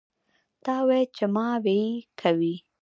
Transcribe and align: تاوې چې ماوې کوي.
تاوې 0.65 1.01
چې 1.15 1.25
ماوې 1.35 1.81
کوي. 2.19 2.55